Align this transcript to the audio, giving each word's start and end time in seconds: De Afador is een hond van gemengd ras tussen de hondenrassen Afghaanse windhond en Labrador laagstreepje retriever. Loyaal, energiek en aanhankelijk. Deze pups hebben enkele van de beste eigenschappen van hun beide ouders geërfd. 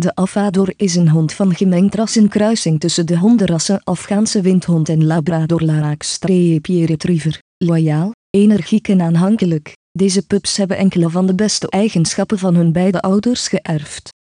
De 0.00 0.14
Afador 0.14 0.72
is 0.76 0.96
een 0.96 1.08
hond 1.08 1.32
van 1.32 1.54
gemengd 1.54 1.94
ras 1.94 2.16
tussen 2.78 3.06
de 3.06 3.18
hondenrassen 3.18 3.80
Afghaanse 3.84 4.40
windhond 4.40 4.88
en 4.88 5.06
Labrador 5.06 5.62
laagstreepje 5.62 6.86
retriever. 6.86 7.42
Loyaal, 7.56 8.12
energiek 8.30 8.88
en 8.88 9.00
aanhankelijk. 9.00 9.76
Deze 9.92 10.26
pups 10.26 10.56
hebben 10.56 10.76
enkele 10.76 11.10
van 11.10 11.26
de 11.26 11.34
beste 11.34 11.68
eigenschappen 11.68 12.38
van 12.38 12.54
hun 12.54 12.72
beide 12.72 13.00
ouders 13.00 13.48
geërfd. 13.48 14.08